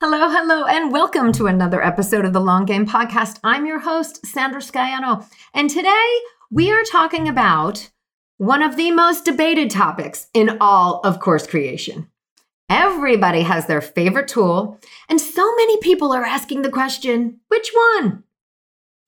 [0.00, 3.40] Hello, hello, and welcome to another episode of the Long Game Podcast.
[3.42, 6.18] I'm your host, Sandra Scaiano, and today
[6.52, 7.90] we are talking about
[8.36, 12.06] one of the most debated topics in all of course creation.
[12.70, 18.22] Everybody has their favorite tool, and so many people are asking the question which one?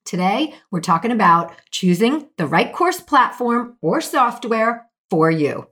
[0.04, 5.68] Today, we're talking about choosing the right course platform or software for you.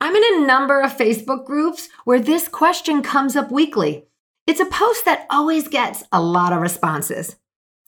[0.00, 4.07] I'm in a number of Facebook groups where this question comes up weekly.
[4.48, 7.36] It's a post that always gets a lot of responses.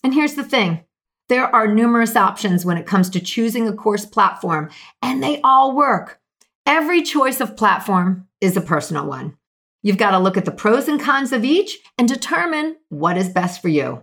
[0.05, 0.85] And here's the thing
[1.31, 4.69] there are numerous options when it comes to choosing a course platform,
[5.01, 6.21] and they all work.
[6.67, 9.39] Every choice of platform is a personal one.
[9.83, 13.31] You've got to look at the pros and cons of each and determine what is
[13.31, 14.03] best for you.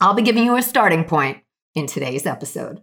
[0.00, 1.42] I'll be giving you a starting point
[1.74, 2.82] in today's episode.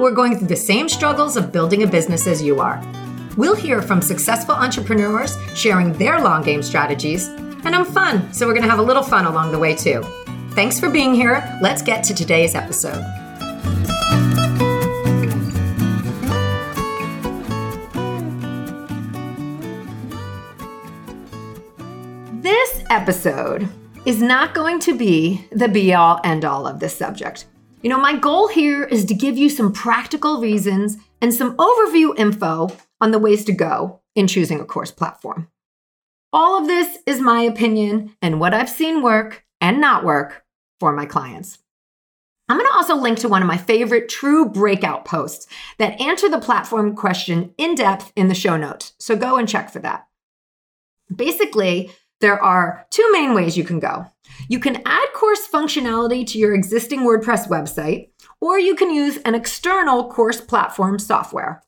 [0.00, 2.82] who are going through the same struggles of building a business as you are.
[3.36, 8.54] We'll hear from successful entrepreneurs sharing their long game strategies, and I'm fun, so we're
[8.54, 10.02] going to have a little fun along the way too.
[10.52, 11.46] Thanks for being here.
[11.60, 13.04] Let's get to today's episode.
[22.40, 23.68] This episode
[24.06, 27.44] is not going to be the be all end all of this subject.
[27.82, 32.18] You know, my goal here is to give you some practical reasons and some overview
[32.18, 32.68] info
[33.00, 35.48] on the ways to go in choosing a course platform.
[36.30, 40.44] All of this is my opinion and what I've seen work and not work
[40.78, 41.58] for my clients.
[42.50, 45.46] I'm going to also link to one of my favorite true breakout posts
[45.78, 48.92] that answer the platform question in depth in the show notes.
[48.98, 50.06] So go and check for that.
[51.14, 54.06] Basically, there are two main ways you can go.
[54.48, 58.08] You can add course functionality to your existing WordPress website,
[58.40, 61.62] or you can use an external course platform software.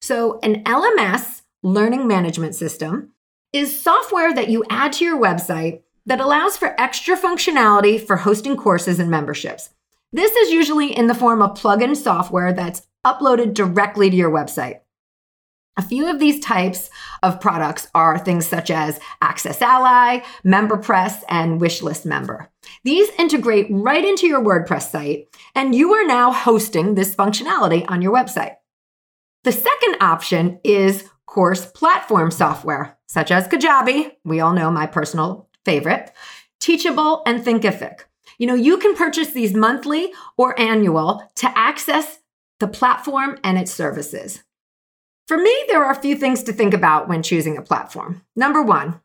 [0.00, 3.12] So, an LMS, learning management system,
[3.52, 8.56] is software that you add to your website that allows for extra functionality for hosting
[8.56, 9.70] courses and memberships.
[10.12, 14.80] This is usually in the form of plugin software that's uploaded directly to your website.
[15.76, 16.88] A few of these types
[17.22, 22.48] of products are things such as AccessAlly, MemberPress, and Wishlist Member.
[22.84, 28.02] These integrate right into your WordPress site, and you are now hosting this functionality on
[28.02, 28.54] your website.
[29.42, 35.48] The second option is course platform software, such as Kajabi, we all know my personal
[35.64, 36.12] favorite,
[36.60, 38.02] Teachable, and Thinkific.
[38.38, 42.20] You know, you can purchase these monthly or annual to access
[42.60, 44.43] the platform and its services.
[45.26, 48.22] For me, there are a few things to think about when choosing a platform.
[48.36, 49.00] Number one,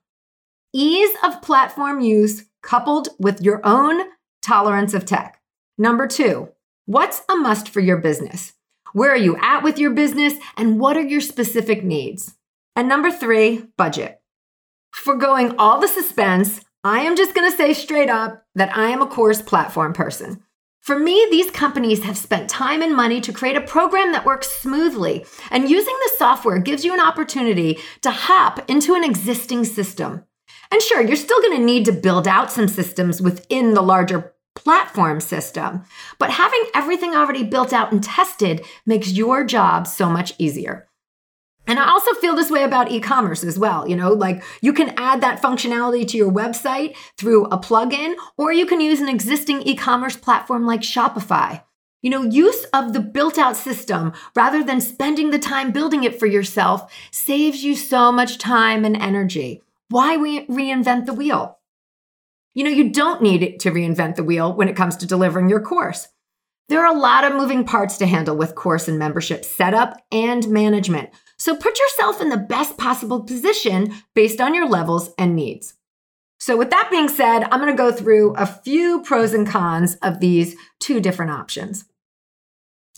[0.73, 4.03] ease of platform use coupled with your own
[4.41, 5.41] tolerance of tech.
[5.77, 6.49] Number two,
[6.85, 8.53] what's a must for your business?
[8.91, 12.35] Where are you at with your business and what are your specific needs?
[12.75, 14.21] And number three, budget.
[14.91, 19.01] Forgoing all the suspense, I am just going to say straight up that I am
[19.01, 20.43] a course platform person.
[20.81, 24.49] For me, these companies have spent time and money to create a program that works
[24.49, 30.23] smoothly, and using the software gives you an opportunity to hop into an existing system.
[30.71, 34.33] And sure, you're still going to need to build out some systems within the larger
[34.55, 35.83] platform system,
[36.17, 40.88] but having everything already built out and tested makes your job so much easier.
[41.69, 43.87] And I also feel this way about e commerce as well.
[43.87, 48.51] You know, like you can add that functionality to your website through a plugin, or
[48.51, 51.61] you can use an existing e commerce platform like Shopify.
[52.01, 56.17] You know, use of the built out system rather than spending the time building it
[56.17, 59.61] for yourself saves you so much time and energy.
[59.89, 61.59] Why re- reinvent the wheel?
[62.55, 65.61] You know, you don't need to reinvent the wheel when it comes to delivering your
[65.61, 66.07] course.
[66.67, 70.47] There are a lot of moving parts to handle with course and membership setup and
[70.49, 71.09] management.
[71.39, 75.73] So put yourself in the best possible position based on your levels and needs.
[76.41, 79.95] So, with that being said, I'm going to go through a few pros and cons
[79.95, 81.85] of these two different options.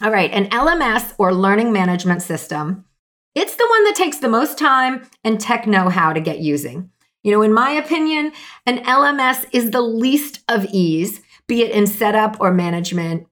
[0.02, 2.86] All right, an LMS or learning management system.
[3.34, 6.92] It's the one that takes the most time and tech know how to get using.
[7.24, 8.32] You know, in my opinion,
[8.66, 13.28] an LMS is the least of ease, be it in setup or management,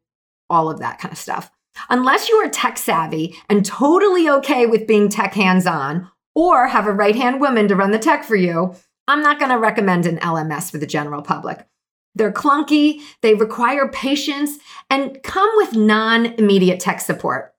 [0.49, 1.51] all of that kind of stuff.
[1.89, 6.87] Unless you are tech savvy and totally okay with being tech hands on, or have
[6.87, 8.75] a right hand woman to run the tech for you,
[9.07, 11.65] I'm not going to recommend an LMS for the general public.
[12.15, 14.57] They're clunky, they require patience,
[14.89, 17.53] and come with non immediate tech support.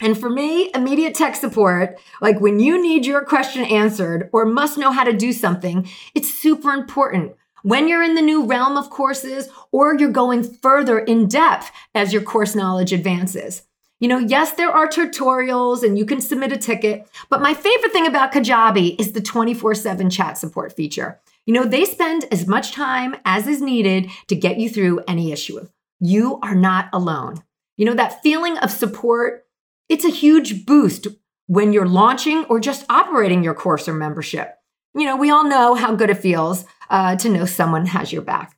[0.00, 4.78] And for me, immediate tech support, like when you need your question answered or must
[4.78, 7.32] know how to do something, it's super important.
[7.62, 12.12] When you're in the new realm of courses or you're going further in depth as
[12.12, 13.62] your course knowledge advances.
[14.00, 17.92] You know, yes, there are tutorials and you can submit a ticket, but my favorite
[17.92, 21.20] thing about Kajabi is the 24 7 chat support feature.
[21.46, 25.32] You know, they spend as much time as is needed to get you through any
[25.32, 25.66] issue.
[25.98, 27.42] You are not alone.
[27.76, 29.46] You know, that feeling of support,
[29.88, 31.08] it's a huge boost
[31.46, 34.54] when you're launching or just operating your course or membership.
[34.94, 38.22] You know, we all know how good it feels uh, to know someone has your
[38.22, 38.56] back.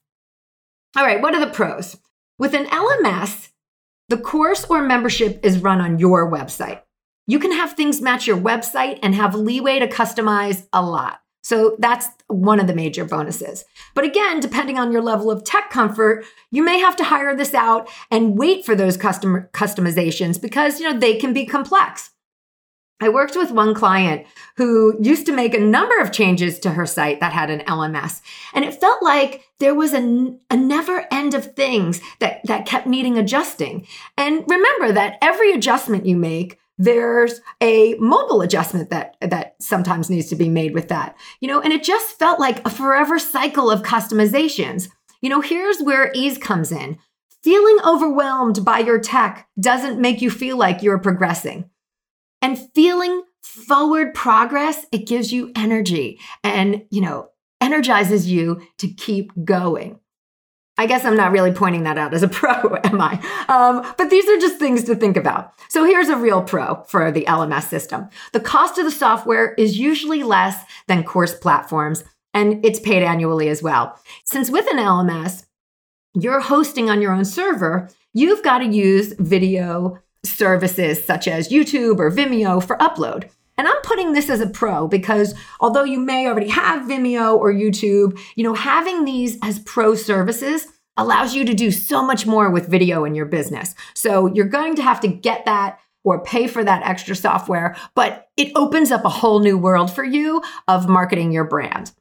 [0.96, 1.96] All right, what are the pros?
[2.38, 3.50] With an LMS,
[4.08, 6.82] the course or membership is run on your website.
[7.26, 11.20] You can have things match your website and have leeway to customize a lot.
[11.42, 13.64] So that's one of the major bonuses.
[13.94, 17.54] But again, depending on your level of tech comfort, you may have to hire this
[17.54, 22.10] out and wait for those custom customizations because, you know, they can be complex.
[23.00, 24.26] I worked with one client
[24.56, 28.20] who used to make a number of changes to her site that had an LMS.
[28.52, 30.00] And it felt like there was a,
[30.54, 33.86] never end of things that, that kept needing adjusting.
[34.18, 40.28] And remember that every adjustment you make, there's a mobile adjustment that, that sometimes needs
[40.28, 41.16] to be made with that.
[41.40, 44.88] You know, and it just felt like a forever cycle of customizations.
[45.22, 46.98] You know, here's where ease comes in.
[47.42, 51.70] Feeling overwhelmed by your tech doesn't make you feel like you're progressing
[52.42, 59.32] and feeling forward progress, it gives you energy and, you know, energizes you to keep
[59.44, 59.98] going.
[60.78, 63.12] I guess I'm not really pointing that out as a pro, am I?
[63.48, 65.52] Um, but these are just things to think about.
[65.68, 68.08] So here's a real pro for the LMS system.
[68.32, 70.56] The cost of the software is usually less
[70.88, 72.02] than course platforms,
[72.32, 73.98] and it's paid annually as well.
[74.24, 75.44] Since with an LMS,
[76.14, 81.98] you're hosting on your own server, you've got to use video services such as YouTube
[81.98, 83.30] or Vimeo for upload.
[83.56, 87.52] And I'm putting this as a pro because although you may already have Vimeo or
[87.52, 92.50] YouTube, you know, having these as pro services allows you to do so much more
[92.50, 93.74] with video in your business.
[93.94, 98.28] So you're going to have to get that or pay for that extra software, but
[98.36, 101.92] it opens up a whole new world for you of marketing your brand.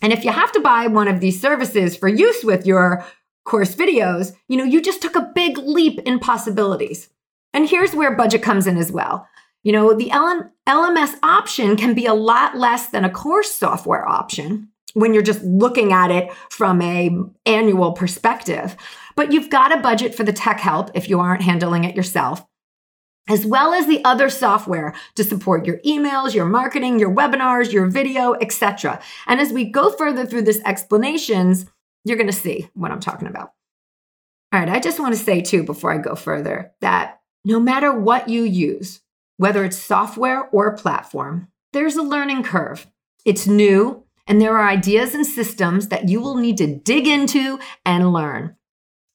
[0.00, 3.04] And if you have to buy one of these services for use with your
[3.44, 7.08] course videos, you know, you just took a big leap in possibilities.
[7.56, 9.26] And here's where budget comes in as well.
[9.62, 14.68] You know, the LMS option can be a lot less than a course software option
[14.92, 17.10] when you're just looking at it from a
[17.46, 18.76] annual perspective.
[19.16, 22.46] But you've got a budget for the tech help if you aren't handling it yourself
[23.28, 27.86] as well as the other software to support your emails, your marketing, your webinars, your
[27.86, 29.00] video, etc.
[29.26, 31.66] And as we go further through this explanations,
[32.04, 33.52] you're going to see what I'm talking about.
[34.52, 37.92] All right, I just want to say too before I go further that no matter
[37.92, 39.02] what you use,
[39.36, 42.88] whether it's software or a platform, there's a learning curve.
[43.24, 47.60] It's new, and there are ideas and systems that you will need to dig into
[47.84, 48.56] and learn.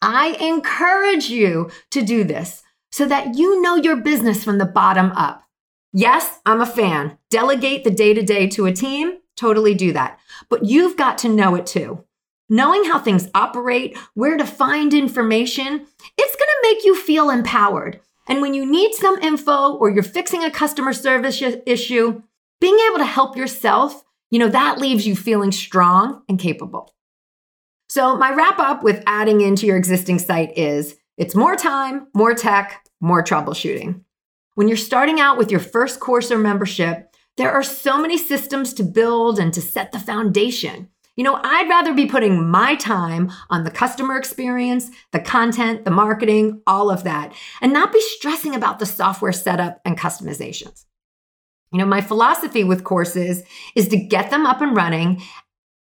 [0.02, 5.12] I encourage you to do this so that you know your business from the bottom
[5.12, 5.44] up.
[5.92, 7.18] Yes, I'm a fan.
[7.30, 10.20] Delegate the day to day to a team, totally do that.
[10.50, 12.06] But you've got to know it too.
[12.48, 15.86] Knowing how things operate, where to find information,
[16.18, 18.00] it's going to make you feel empowered.
[18.28, 22.22] And when you need some info or you're fixing a customer service issue,
[22.60, 26.94] being able to help yourself, you know, that leaves you feeling strong and capable.
[27.90, 32.34] So, my wrap up with adding into your existing site is it's more time, more
[32.34, 34.02] tech, more troubleshooting.
[34.56, 38.74] When you're starting out with your first course or membership, there are so many systems
[38.76, 40.90] to build and to set the foundation.
[41.18, 45.92] You know, I'd rather be putting my time on the customer experience, the content, the
[45.92, 50.86] marketing, all of that, and not be stressing about the software setup and customizations.
[51.72, 53.44] You know, my philosophy with courses
[53.76, 55.22] is to get them up and running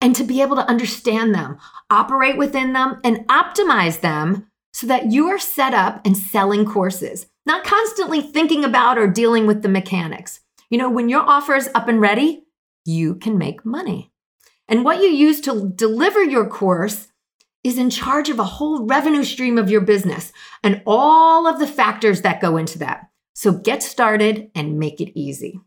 [0.00, 1.58] and to be able to understand them,
[1.90, 7.26] operate within them, and optimize them so that you are set up and selling courses,
[7.44, 10.40] not constantly thinking about or dealing with the mechanics.
[10.70, 12.44] You know, when your offer is up and ready,
[12.84, 14.09] you can make money.
[14.70, 17.08] And what you use to deliver your course
[17.62, 21.66] is in charge of a whole revenue stream of your business and all of the
[21.66, 23.10] factors that go into that.
[23.34, 25.60] So get started and make it easy.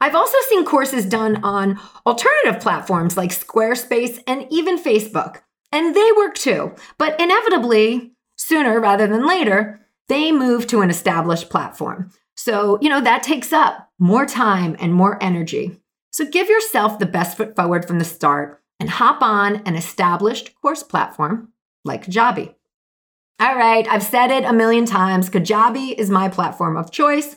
[0.00, 6.10] I've also seen courses done on alternative platforms like Squarespace and even Facebook, and they
[6.16, 6.74] work too.
[6.98, 12.10] But inevitably, sooner rather than later, they move to an established platform.
[12.34, 15.78] So, you know, that takes up more time and more energy.
[16.12, 20.54] So give yourself the best foot forward from the start and hop on an established
[20.60, 21.52] course platform
[21.84, 22.54] like Kajabi.
[23.40, 25.30] All right, I've said it a million times.
[25.30, 27.36] Kajabi is my platform of choice.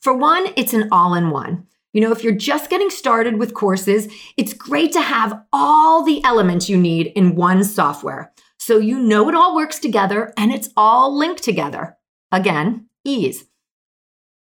[0.00, 1.66] For one, it's an all in one.
[1.92, 6.22] You know, if you're just getting started with courses, it's great to have all the
[6.24, 8.32] elements you need in one software.
[8.58, 11.96] So you know it all works together and it's all linked together.
[12.32, 13.46] Again, ease.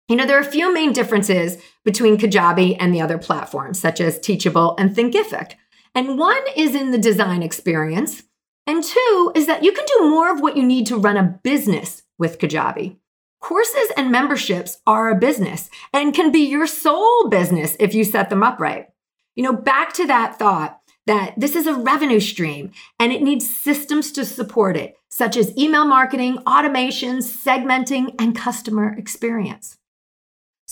[0.09, 4.01] You know, there are a few main differences between Kajabi and the other platforms, such
[4.01, 5.53] as Teachable and Thinkific.
[5.95, 8.23] And one is in the design experience,
[8.67, 11.39] and two is that you can do more of what you need to run a
[11.43, 12.97] business with Kajabi.
[13.39, 18.29] Courses and memberships are a business and can be your sole business if you set
[18.29, 18.87] them up right.
[19.35, 23.53] You know, back to that thought that this is a revenue stream and it needs
[23.53, 29.77] systems to support it, such as email marketing, automation, segmenting, and customer experience.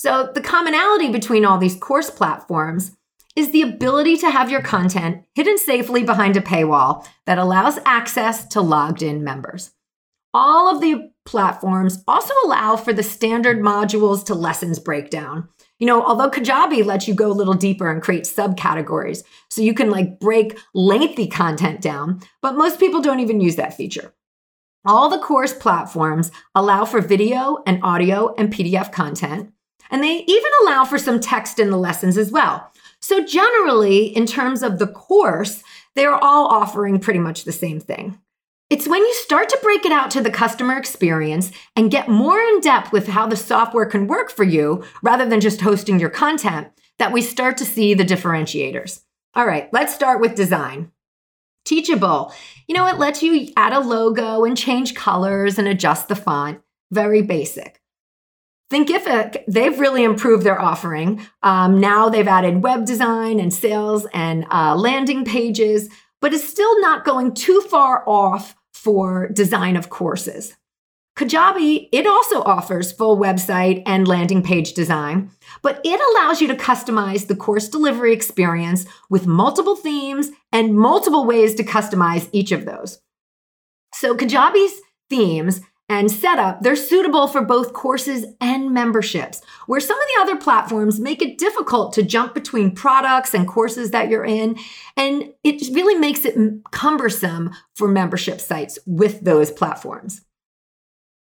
[0.02, 2.90] So, the commonality between all these course platforms
[3.36, 8.44] is the ability to have your content hidden safely behind a paywall that allows access
[8.48, 9.70] to logged in members.
[10.34, 15.48] All of the platforms also allow for the standard modules to lessons breakdown.
[15.78, 19.72] You know, although Kajabi lets you go a little deeper and create subcategories, so you
[19.72, 24.12] can like break lengthy content down, but most people don't even use that feature.
[24.84, 29.52] All the course platforms allow for video and audio and PDF content,
[29.92, 32.72] and they even allow for some text in the lessons as well.
[32.98, 35.62] So, generally, in terms of the course,
[35.94, 38.18] they're all offering pretty much the same thing.
[38.70, 42.40] It's when you start to break it out to the customer experience and get more
[42.40, 46.08] in depth with how the software can work for you rather than just hosting your
[46.08, 46.68] content
[46.98, 49.02] that we start to see the differentiators.
[49.34, 50.90] All right, let's start with design.
[51.66, 52.32] Teachable.
[52.66, 56.62] You know, it lets you add a logo and change colors and adjust the font.
[56.90, 57.81] Very basic.
[58.72, 61.20] Thinkific, they've really improved their offering.
[61.42, 65.90] Um, now they've added web design and sales and uh, landing pages,
[66.22, 70.56] but it's still not going too far off for design of courses.
[71.18, 76.54] Kajabi, it also offers full website and landing page design, but it allows you to
[76.54, 82.64] customize the course delivery experience with multiple themes and multiple ways to customize each of
[82.64, 82.98] those.
[83.92, 85.60] So Kajabi's themes
[85.92, 90.98] and setup, they're suitable for both courses and memberships, where some of the other platforms
[90.98, 94.56] make it difficult to jump between products and courses that you're in.
[94.96, 96.34] And it really makes it
[96.70, 100.22] cumbersome for membership sites with those platforms.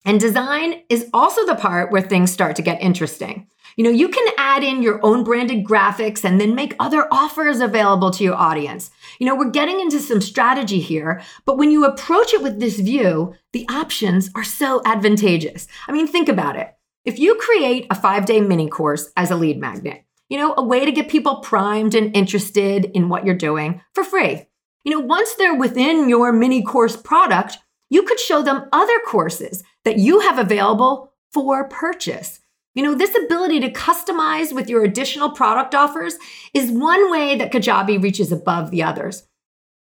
[0.04, 3.48] And design is also the part where things start to get interesting.
[3.78, 7.62] You know, you can add in your own branded graphics and then make other offers
[7.62, 8.92] available to your audience.
[9.20, 12.80] You know, we're getting into some strategy here, but when you approach it with this
[12.80, 15.68] view, the options are so advantageous.
[15.88, 16.76] I mean, think about it.
[17.06, 20.64] If you create a five day mini course as a lead magnet, you know, a
[20.64, 24.48] way to get people primed and interested in what you're doing for free.
[24.84, 27.58] You know, once they're within your mini course product,
[27.90, 32.40] you could show them other courses that you have available for purchase.
[32.74, 36.16] You know, this ability to customize with your additional product offers
[36.54, 39.28] is one way that Kajabi reaches above the others.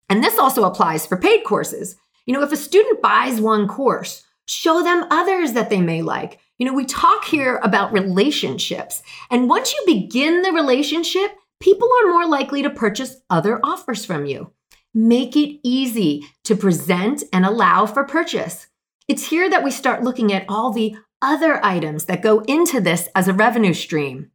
[0.09, 1.97] And this also applies for paid courses.
[2.27, 6.39] You know, if a student buys one course, show them others that they may like.
[6.59, 9.03] You know, we talk here about relationships.
[9.31, 14.27] And once you begin the relationship, people are more likely to purchase other offers from
[14.27, 14.53] you.
[14.95, 18.67] Make it easy to present and allow for purchase.
[19.09, 23.09] It's here that we start looking at all the other items that go into this
[23.15, 24.31] as a revenue stream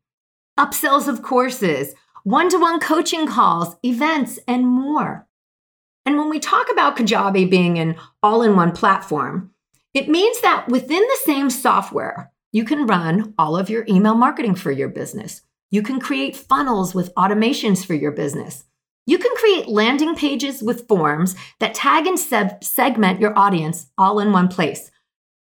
[0.59, 5.27] upsells of courses, one to one coaching calls, events, and more.
[6.05, 9.51] And when we talk about Kajabi being an all in one platform,
[9.93, 14.55] it means that within the same software, you can run all of your email marketing
[14.55, 15.41] for your business.
[15.71, 18.63] You can create funnels with automations for your business.
[19.05, 24.31] You can create landing pages with forms that tag and segment your audience all in
[24.31, 24.91] one place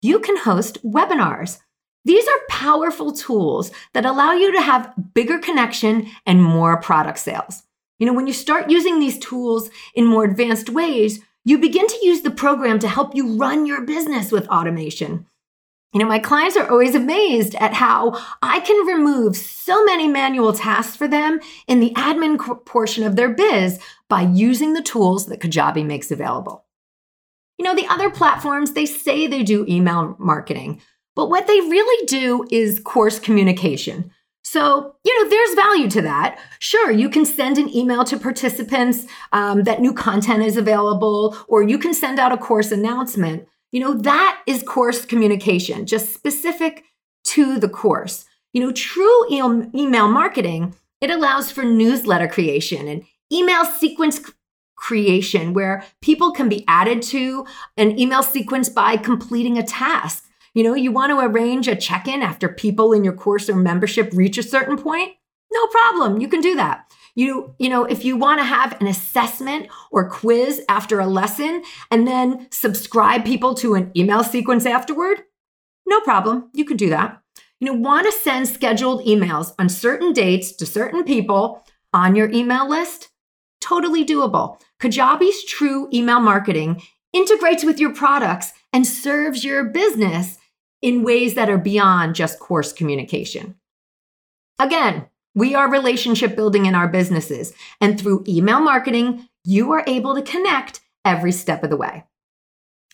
[0.01, 1.59] you can host webinars.
[2.05, 7.63] These are powerful tools that allow you to have bigger connection and more product sales.
[7.99, 11.99] You know, when you start using these tools in more advanced ways, you begin to
[12.05, 15.25] use the program to help you run your business with automation.
[15.93, 20.53] You know, my clients are always amazed at how I can remove so many manual
[20.53, 25.39] tasks for them in the admin portion of their biz by using the tools that
[25.39, 26.65] Kajabi makes available.
[27.57, 30.81] You know, the other platforms, they say they do email marketing,
[31.15, 34.11] but what they really do is course communication.
[34.43, 36.39] So, you know, there's value to that.
[36.59, 41.61] Sure, you can send an email to participants um, that new content is available, or
[41.61, 43.47] you can send out a course announcement.
[43.71, 46.85] You know, that is course communication, just specific
[47.25, 48.25] to the course.
[48.53, 49.37] You know, true e-
[49.75, 54.19] email marketing, it allows for newsletter creation and email sequence
[54.75, 57.45] creation where people can be added to
[57.77, 60.25] an email sequence by completing a task.
[60.55, 63.55] You know, you want to arrange a check in after people in your course or
[63.55, 65.13] membership reach a certain point?
[65.51, 66.19] No problem.
[66.19, 66.91] You can do that.
[67.19, 71.63] You, you know, if you want to have an assessment or quiz after a lesson
[71.91, 75.23] and then subscribe people to an email sequence afterward,
[75.85, 76.49] no problem.
[76.53, 77.21] You can do that.
[77.59, 82.31] You know, want to send scheduled emails on certain dates to certain people on your
[82.31, 83.09] email list?
[83.59, 84.57] Totally doable.
[84.79, 90.37] Kajabi's true email marketing integrates with your products and serves your business
[90.81, 93.55] in ways that are beyond just course communication.
[94.57, 95.09] Again,
[95.39, 100.21] we are relationship building in our businesses, and through email marketing, you are able to
[100.21, 102.03] connect every step of the way.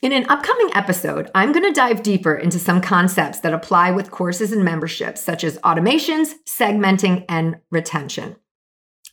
[0.02, 4.12] In an upcoming episode, I'm going to dive deeper into some concepts that apply with
[4.12, 8.36] courses and memberships, such as automations, segmenting, and retention.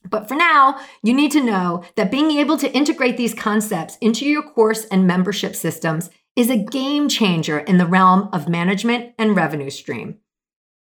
[0.05, 4.27] But for now, you need to know that being able to integrate these concepts into
[4.27, 9.37] your course and membership systems is a game changer in the realm of management and
[9.37, 10.19] revenue stream.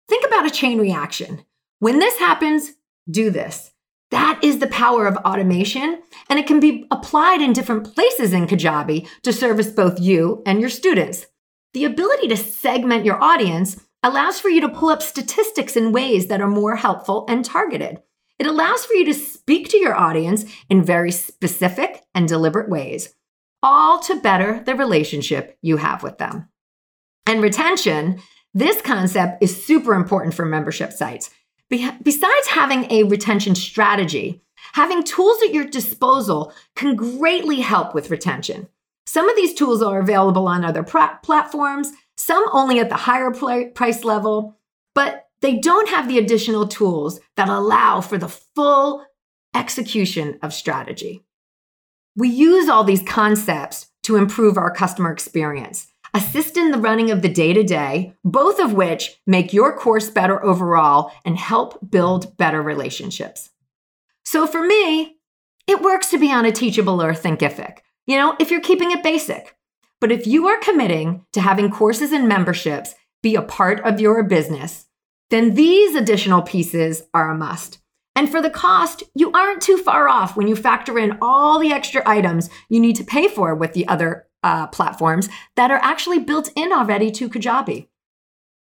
[0.08, 1.44] Think about a chain reaction.
[1.80, 2.72] When this happens,
[3.10, 3.72] do this.
[4.10, 8.48] That is the power of automation, and it can be applied in different places in
[8.48, 11.28] Kajabi to service both you and your students.
[11.74, 16.28] The ability to segment your audience allows for you to pull up statistics in ways
[16.28, 18.02] that are more helpful and targeted.
[18.40, 23.14] It allows for you to speak to your audience in very specific and deliberate ways,
[23.62, 26.50] all to better the relationship you have with them.
[27.26, 28.20] And retention,
[28.54, 31.30] this concept is super important for membership sites
[31.70, 34.42] be- besides having a retention strategy,
[34.74, 38.68] having tools at your disposal can greatly help with retention.
[39.06, 43.70] Some of these tools are available on other platforms, some only at the higher pl-
[43.70, 44.58] price level,
[44.94, 49.06] but they don't have the additional tools that allow for the full
[49.56, 51.24] execution of strategy.
[52.16, 57.22] We use all these concepts to improve our customer experience assist in the running of
[57.22, 62.38] the day to day, both of which make your course better overall and help build
[62.38, 63.50] better relationships.
[64.24, 65.18] So for me,
[65.68, 69.04] it works to be on a teachable or thinkific, you know, if you're keeping it
[69.04, 69.56] basic.
[70.00, 72.94] But if you are committing to having courses and memberships
[73.24, 74.86] be a part of your business,
[75.30, 77.80] then these additional pieces are a must.
[78.16, 81.72] And for the cost, you aren't too far off when you factor in all the
[81.72, 86.20] extra items you need to pay for with the other uh, platforms that are actually
[86.20, 87.88] built in already to Kajabi.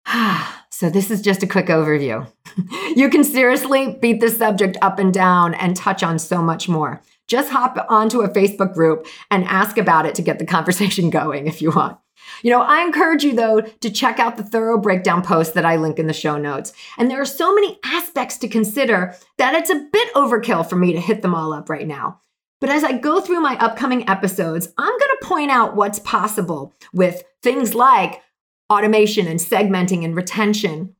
[0.69, 2.27] so, this is just a quick overview.
[2.95, 7.01] you can seriously beat this subject up and down and touch on so much more.
[7.27, 11.47] Just hop onto a Facebook group and ask about it to get the conversation going
[11.47, 11.97] if you want.
[12.41, 15.75] You know, I encourage you though to check out the thorough breakdown post that I
[15.75, 16.71] link in the show notes.
[16.97, 20.93] And there are so many aspects to consider that it's a bit overkill for me
[20.93, 22.21] to hit them all up right now.
[22.63, 27.23] But as I go through my upcoming episodes, I'm going point out what's possible with
[27.41, 28.21] things like
[28.69, 30.95] automation and segmenting and retention,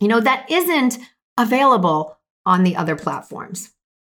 [0.00, 0.98] you know, that isn't
[1.38, 3.70] available on the other platforms.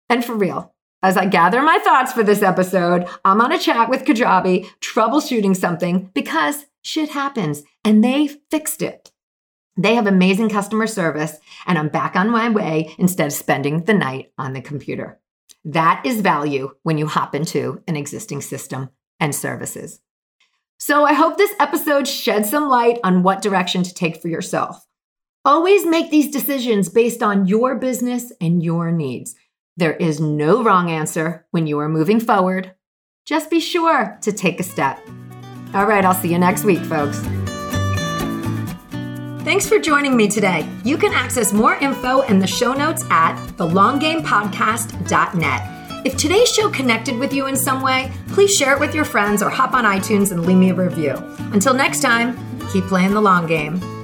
[0.10, 3.89] And for real, as I gather my thoughts for this episode, I'm on a chat
[3.89, 9.12] with Kajabi, troubleshooting something because shit happens and they fixed it.
[9.78, 13.93] They have amazing customer service, and I'm back on my way instead of spending the
[13.93, 15.21] night on the computer.
[15.63, 19.99] That is value when you hop into an existing system and services.
[20.77, 24.86] So I hope this episode shed some light on what direction to take for yourself.
[25.43, 29.36] Always make these decisions based on your business and your needs.
[29.77, 32.73] There is no wrong answer when you are moving forward.
[33.25, 34.99] Just be sure to take a step.
[35.73, 37.19] All right, I'll see you next week, folks.
[39.43, 40.67] Thanks for joining me today.
[40.84, 45.79] You can access more info in the show notes at thelonggamepodcast.net.
[46.05, 49.43] If today's show connected with you in some way, please share it with your friends
[49.43, 51.13] or hop on iTunes and leave me a review.
[51.51, 52.38] Until next time,
[52.71, 53.98] keep playing the long game.